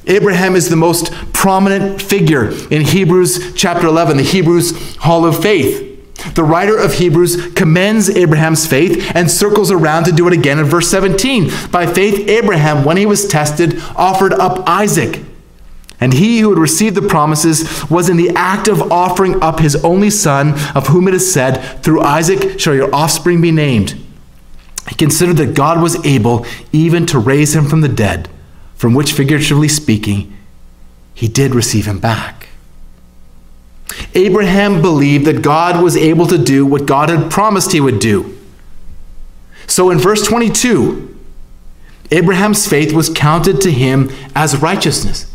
[0.08, 5.90] Abraham is the most prominent figure in Hebrews chapter 11, the Hebrews Hall of Faith.
[6.36, 10.66] The writer of Hebrews commends Abraham's faith and circles around to do it again in
[10.66, 11.50] verse 17.
[11.72, 15.24] By faith, Abraham, when he was tested, offered up Isaac.
[16.00, 19.76] And he who had received the promises was in the act of offering up his
[19.84, 24.00] only son, of whom it is said, Through Isaac shall your offspring be named.
[24.90, 28.30] He considered that God was able even to raise him from the dead
[28.82, 30.36] from which, figuratively speaking,
[31.14, 32.48] he did receive him back.
[34.16, 38.36] Abraham believed that God was able to do what God had promised he would do.
[39.68, 41.16] So in verse 22,
[42.10, 45.32] Abraham's faith was counted to him as righteousness.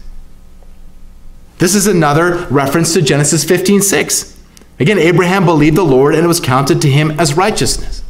[1.59, 4.43] This is another reference to Genesis 15 6.
[4.81, 8.03] Again, Abraham believed the Lord and it was counted to him as righteousness.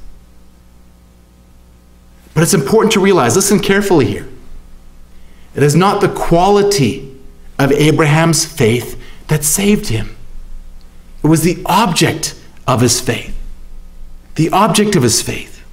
[2.33, 4.27] But it's important to realize, listen carefully here.
[5.57, 7.17] It is not the quality
[7.59, 10.17] of Abraham's faith that saved him,
[11.25, 13.33] it was the object of his faith.
[14.37, 15.65] The object of his faith.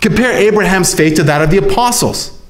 [0.00, 2.40] Compare Abraham's faith to that of the apostles.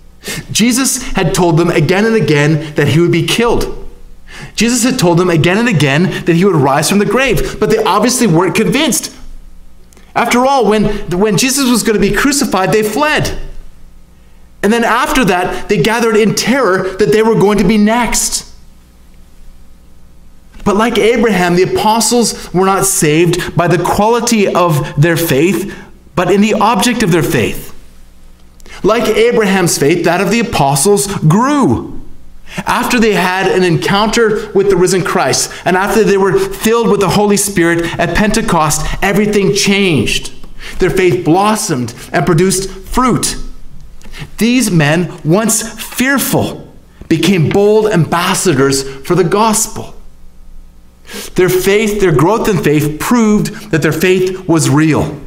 [0.52, 3.88] Jesus had told them again and again that he would be killed.
[4.54, 7.70] Jesus had told them again and again that he would rise from the grave, but
[7.70, 9.14] they obviously weren't convinced.
[10.14, 13.49] After all, when, when Jesus was going to be crucified, they fled.
[14.62, 18.50] And then after that, they gathered in terror that they were going to be next.
[20.64, 25.74] But like Abraham, the apostles were not saved by the quality of their faith,
[26.14, 27.74] but in the object of their faith.
[28.82, 32.00] Like Abraham's faith, that of the apostles grew.
[32.58, 37.00] After they had an encounter with the risen Christ, and after they were filled with
[37.00, 40.32] the Holy Spirit at Pentecost, everything changed.
[40.78, 43.36] Their faith blossomed and produced fruit.
[44.38, 46.72] These men, once fearful,
[47.08, 49.94] became bold ambassadors for the gospel.
[51.34, 55.20] Their faith, their growth in faith, proved that their faith was real.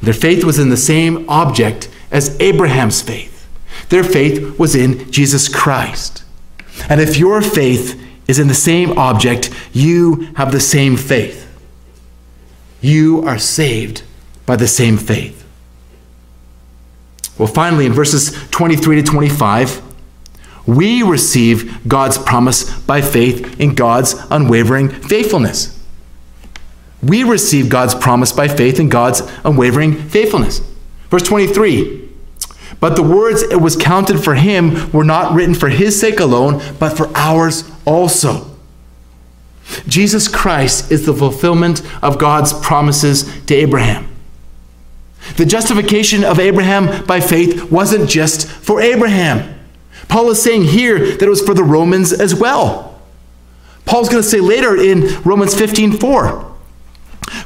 [0.00, 3.48] Their faith was in the same object as Abraham's faith.
[3.88, 6.22] Their faith was in Jesus Christ.
[6.88, 11.46] And if your faith is in the same object, you have the same faith.
[12.80, 14.02] You are saved
[14.46, 15.37] by the same faith.
[17.38, 19.82] Well, finally, in verses 23 to 25,
[20.66, 25.74] we receive God's promise by faith in God's unwavering faithfulness.
[27.02, 30.60] We receive God's promise by faith in God's unwavering faithfulness.
[31.10, 32.08] Verse 23
[32.80, 36.62] but the words it was counted for him were not written for his sake alone,
[36.78, 38.56] but for ours also.
[39.86, 44.08] Jesus Christ is the fulfillment of God's promises to Abraham.
[45.36, 49.54] The justification of Abraham by faith wasn't just for Abraham.
[50.08, 53.00] Paul is saying here that it was for the Romans as well.
[53.84, 56.44] Paul's going to say later in Romans 15 4.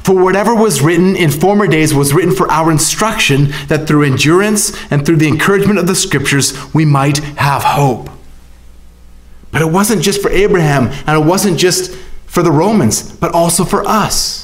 [0.03, 4.71] For whatever was written in former days was written for our instruction, that through endurance
[4.91, 8.09] and through the encouragement of the scriptures we might have hope.
[9.51, 13.63] But it wasn't just for Abraham, and it wasn't just for the Romans, but also
[13.63, 14.42] for us.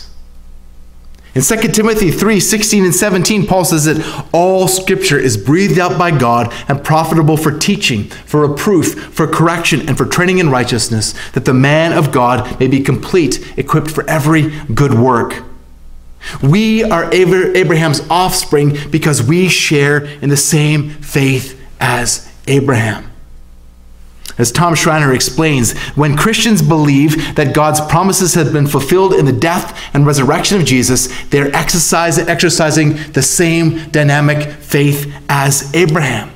[1.39, 5.97] In 2 Timothy 3 16 and 17, Paul says that all scripture is breathed out
[5.97, 11.15] by God and profitable for teaching, for reproof, for correction, and for training in righteousness,
[11.31, 15.41] that the man of God may be complete, equipped for every good work.
[16.43, 23.08] We are Abraham's offspring because we share in the same faith as Abraham.
[24.37, 29.33] As Tom Schreiner explains, when Christians believe that God's promises have been fulfilled in the
[29.33, 36.31] death and resurrection of Jesus, they're exercising the same dynamic faith as Abraham.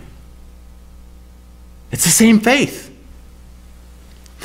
[1.91, 2.89] It's the same faith.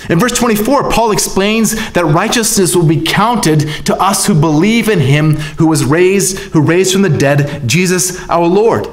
[0.08, 5.00] In verse 24, Paul explains that righteousness will be counted to us who believe in
[5.00, 8.86] him who was raised, who raised from the dead, Jesus our Lord.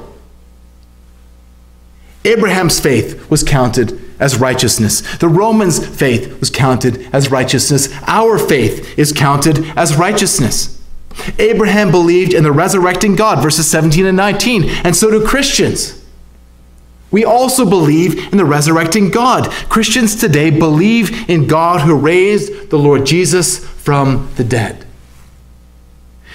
[2.24, 5.16] Abraham's faith was counted as righteousness.
[5.18, 7.88] The Romans' faith was counted as righteousness.
[8.06, 10.82] Our faith is counted as righteousness.
[11.38, 16.04] Abraham believed in the resurrecting God, verses 17 and 19, and so do Christians.
[17.10, 19.50] We also believe in the resurrecting God.
[19.70, 24.84] Christians today believe in God who raised the Lord Jesus from the dead.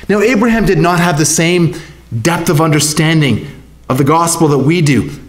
[0.09, 1.75] Now, Abraham did not have the same
[2.21, 3.47] depth of understanding
[3.89, 5.20] of the gospel that we do.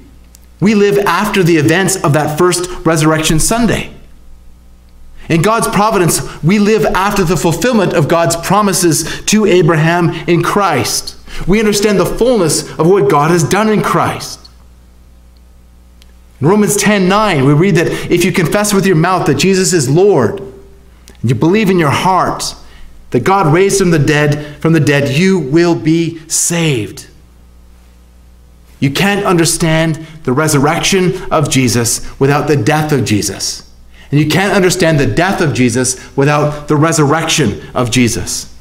[0.62, 3.92] We live after the events of that first resurrection Sunday.
[5.28, 11.18] In God's providence, we live after the fulfillment of God's promises to Abraham in Christ.
[11.48, 14.38] We understand the fullness of what God has done in Christ.
[16.40, 19.72] In Romans 10 9, we read that if you confess with your mouth that Jesus
[19.72, 22.54] is Lord, and you believe in your heart
[23.10, 27.08] that God raised him from the dead from the dead, you will be saved.
[28.82, 33.70] You can't understand the resurrection of Jesus without the death of Jesus.
[34.10, 38.52] And you can't understand the death of Jesus without the resurrection of Jesus.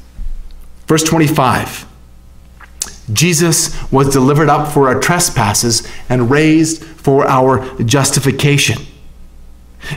[0.86, 1.88] Verse 25
[3.12, 8.78] Jesus was delivered up for our trespasses and raised for our justification.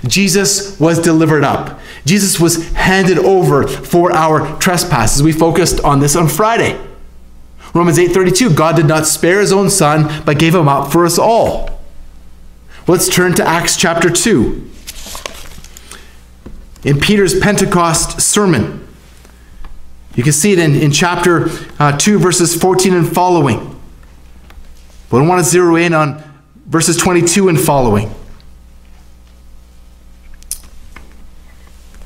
[0.08, 1.80] Jesus was delivered up.
[2.06, 5.22] Jesus was handed over for our trespasses.
[5.22, 6.84] We focused on this on Friday.
[7.76, 11.20] Romans 8:32 God did not spare his own son but gave him up for us
[11.20, 11.82] all.
[12.88, 14.72] Let's turn to Acts chapter 2.
[16.84, 18.88] in Peter's Pentecost sermon.
[20.14, 21.50] You can see it in, in chapter
[21.80, 23.76] uh, 2, verses 14 and following.
[25.10, 26.24] But I want to zero in on
[26.68, 28.14] verses 22 and following.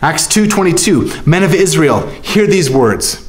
[0.01, 3.29] Acts 2:22 Men of Israel hear these words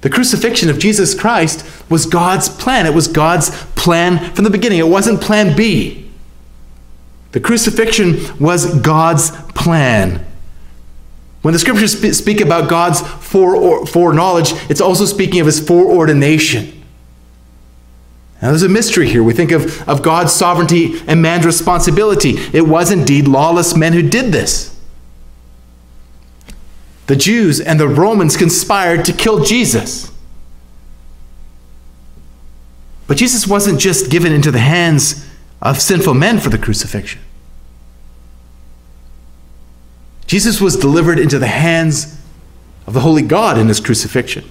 [0.00, 2.86] the crucifixion of Jesus Christ was God's plan.
[2.86, 4.78] It was God's plan from the beginning.
[4.78, 6.08] It wasn't plan B.
[7.32, 10.24] The crucifixion was God's plan.
[11.42, 16.74] When the scriptures speak about God's foreknowledge, it's also speaking of his foreordination.
[18.40, 19.22] Now, there's a mystery here.
[19.22, 22.34] We think of, of God's sovereignty and man's responsibility.
[22.52, 24.77] It was indeed lawless men who did this.
[27.08, 30.12] The Jews and the Romans conspired to kill Jesus.
[33.06, 35.26] But Jesus wasn't just given into the hands
[35.62, 37.22] of sinful men for the crucifixion.
[40.26, 42.20] Jesus was delivered into the hands
[42.86, 44.44] of the holy God in his crucifixion.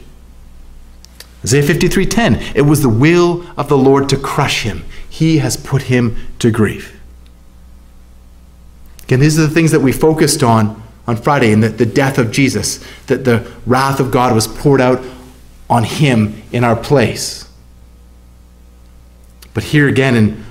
[1.44, 4.84] Isaiah 53:10 It was the will of the Lord to crush him.
[5.08, 6.98] He has put him to grief.
[9.04, 12.18] Again, these are the things that we focused on on Friday in the, the death
[12.18, 15.04] of Jesus, that the wrath of God was poured out
[15.70, 17.50] on him in our place.
[19.54, 20.44] But here again in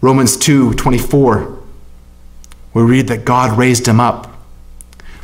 [0.00, 1.62] Romans 2 24,
[2.74, 4.36] we read that God raised him up,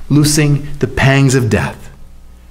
[0.09, 1.91] loosing the pangs of death,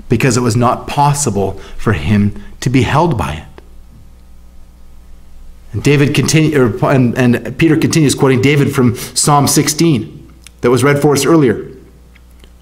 [0.09, 3.45] because it was not possible for him to be held by it.
[5.71, 11.01] And David continue, and, and Peter continues quoting David from Psalm 16 that was read
[11.01, 11.68] for us earlier.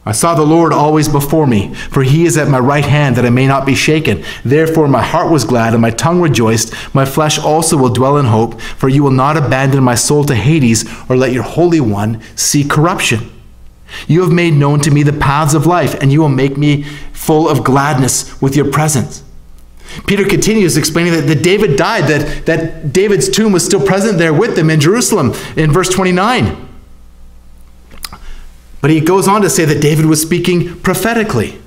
[0.07, 3.25] I saw the Lord always before me, for he is at my right hand that
[3.25, 4.23] I may not be shaken.
[4.45, 6.73] Therefore my heart was glad and my tongue rejoiced.
[6.95, 10.33] My flesh also will dwell in hope, for you will not abandon my soul to
[10.33, 13.29] Hades or let your Holy One see corruption.
[14.07, 16.83] You have made known to me the paths of life, and you will make me
[17.11, 19.25] full of gladness with your presence.
[20.05, 24.33] Peter continues explaining that, that David died, that, that David's tomb was still present there
[24.33, 26.66] with them in Jerusalem in verse 29.
[28.81, 31.59] But he goes on to say that David was speaking prophetically.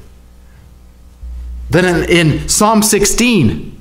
[1.68, 3.78] Then in, in, Psalm 16,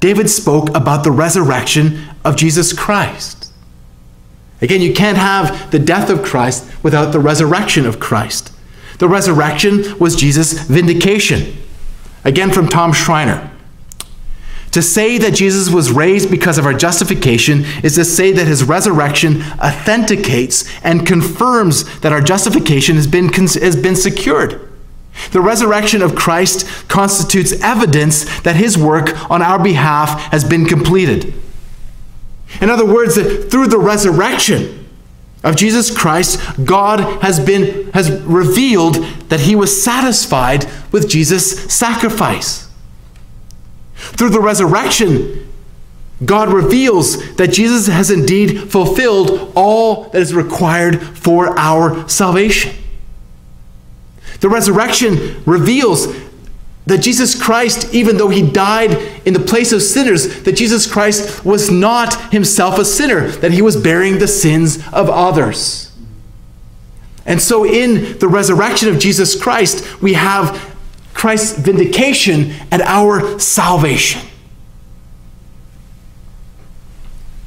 [0.00, 3.52] David spoke about the resurrection of Jesus Christ.
[4.60, 8.52] Again, you can't have the death of Christ without the resurrection of Christ.
[8.98, 11.56] The resurrection was Jesus' vindication.
[12.24, 13.50] Again, from Tom Schreiner.
[14.78, 18.62] To say that Jesus was raised because of our justification is to say that his
[18.62, 24.70] resurrection authenticates and confirms that our justification has been, has been secured.
[25.32, 31.34] The resurrection of Christ constitutes evidence that his work on our behalf has been completed.
[32.60, 34.86] In other words, that through the resurrection
[35.42, 38.94] of Jesus Christ, God has been has revealed
[39.28, 42.67] that he was satisfied with Jesus' sacrifice.
[43.98, 45.48] Through the resurrection,
[46.24, 52.74] God reveals that Jesus has indeed fulfilled all that is required for our salvation.
[54.40, 56.06] The resurrection reveals
[56.86, 58.92] that Jesus Christ, even though he died
[59.26, 63.60] in the place of sinners, that Jesus Christ was not himself a sinner, that he
[63.60, 65.92] was bearing the sins of others.
[67.26, 70.67] And so, in the resurrection of Jesus Christ, we have
[71.18, 74.22] Christ's vindication and our salvation.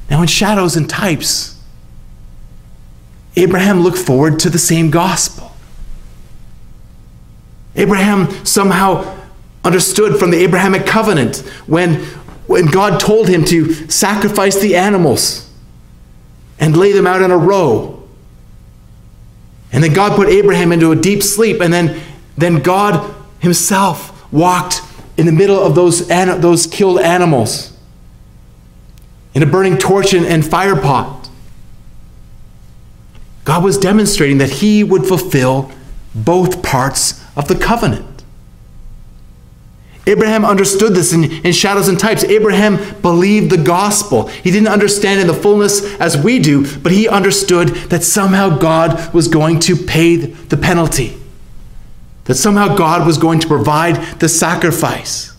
[0.10, 1.58] Now, in shadows and types,
[3.38, 5.54] Abraham looked forward to the same gospel.
[7.78, 9.18] Abraham somehow
[9.64, 11.96] understood from the Abrahamic covenant when,
[12.48, 15.50] when God told him to sacrifice the animals
[16.60, 18.04] and lay them out in a row.
[19.72, 22.02] And then God put Abraham into a deep sleep, and then,
[22.36, 24.82] then God himself walked
[25.18, 27.78] in the middle of those, those killed animals
[29.34, 31.30] in a burning torch and, and fire pot.
[33.44, 35.72] God was demonstrating that he would fulfill
[36.14, 38.24] both parts of the covenant.
[40.08, 42.24] Abraham understood this in, in, shadows and types.
[42.24, 44.28] Abraham believed the gospel.
[44.28, 49.14] He didn't understand in the fullness as we do, but he understood that somehow God
[49.14, 51.21] was going to pay the penalty
[52.32, 55.36] that somehow God was going to provide the sacrifice.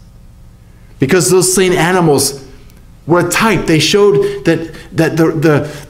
[0.99, 2.47] Because those slain animals
[3.07, 3.65] were a type.
[3.65, 5.87] They showed that, that the, the,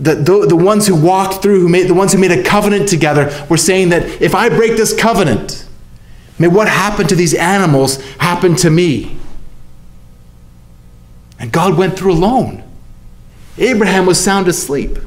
[0.00, 2.88] the, the, the ones who walked through, who made, the ones who made a covenant
[2.88, 5.68] together, were saying that if I break this covenant,
[6.40, 9.20] may what happened to these animals happen to me.
[11.38, 12.64] And God went through alone.
[13.56, 14.98] Abraham was sound asleep.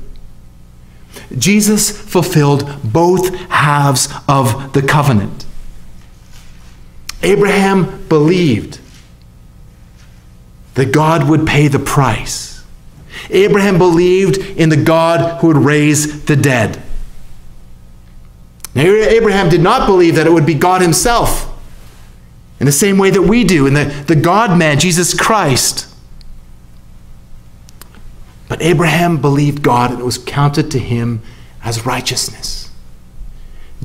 [1.37, 5.45] Jesus fulfilled both halves of the covenant.
[7.21, 8.79] Abraham believed
[10.75, 12.63] that God would pay the price.
[13.29, 16.81] Abraham believed in the God who would raise the dead.
[18.75, 21.49] Now, Abraham did not believe that it would be God himself
[22.59, 25.92] in the same way that we do, in the, the God man, Jesus Christ.
[28.47, 31.21] But Abraham believed God and it was counted to him
[31.63, 32.69] as righteousness.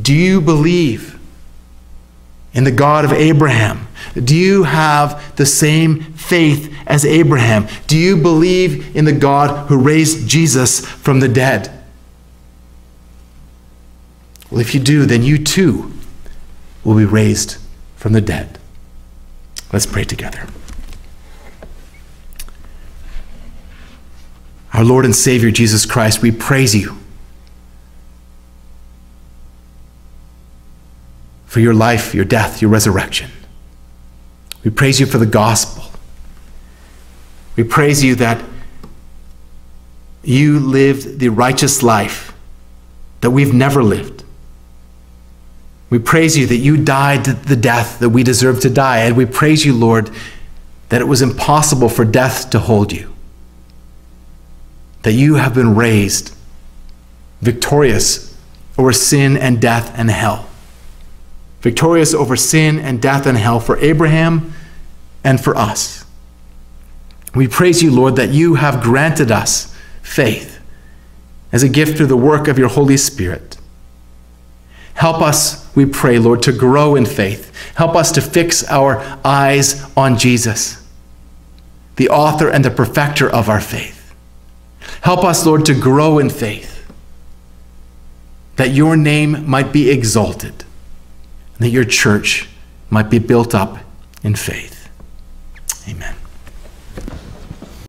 [0.00, 1.18] Do you believe
[2.52, 3.88] in the God of Abraham?
[4.14, 7.68] Do you have the same faith as Abraham?
[7.86, 11.72] Do you believe in the God who raised Jesus from the dead?
[14.50, 15.92] Well, if you do, then you too
[16.84, 17.59] will be raised
[17.96, 18.59] from the dead.
[19.72, 20.46] Let's pray together.
[24.79, 26.97] Our Lord and Savior Jesus Christ, we praise you
[31.47, 33.29] for your life, your death, your resurrection.
[34.62, 35.91] We praise you for the gospel.
[37.57, 38.41] We praise you that
[40.22, 42.33] you lived the righteous life
[43.20, 44.22] that we've never lived.
[45.91, 48.99] We praise you that you died the death that we deserve to die.
[48.99, 50.09] And we praise you, Lord,
[50.91, 53.12] that it was impossible for death to hold you.
[55.03, 56.34] That you have been raised
[57.40, 58.36] victorious
[58.76, 60.49] over sin and death and hell
[61.61, 64.53] victorious over sin and death and hell for Abraham
[65.24, 66.05] and for us.
[67.34, 70.61] We praise you, Lord, that you have granted us faith
[71.53, 73.59] as a gift through the work of your Holy Spirit.
[74.94, 77.55] Help us, we pray, Lord, to grow in faith.
[77.76, 80.84] Help us to fix our eyes on Jesus,
[81.96, 83.97] the author and the perfecter of our faith.
[85.03, 86.86] Help us, Lord, to grow in faith,
[88.57, 90.64] that your name might be exalted,
[91.55, 92.49] and that your church
[92.90, 93.78] might be built up
[94.22, 94.88] in faith.
[95.88, 96.17] Amen.